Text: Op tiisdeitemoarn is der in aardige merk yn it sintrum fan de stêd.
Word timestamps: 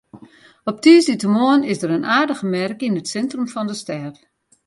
Op 0.63 0.81
tiisdeitemoarn 0.81 1.63
is 1.63 1.79
der 1.79 1.89
in 1.97 2.09
aardige 2.17 2.47
merk 2.57 2.79
yn 2.87 2.99
it 3.01 3.11
sintrum 3.13 3.47
fan 3.53 3.67
de 3.69 3.75
stêd. 3.83 4.15